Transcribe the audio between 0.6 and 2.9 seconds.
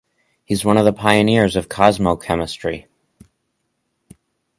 one of the pioneers of cosmochemistry.